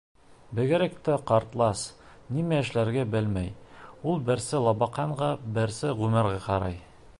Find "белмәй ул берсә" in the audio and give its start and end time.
3.17-4.65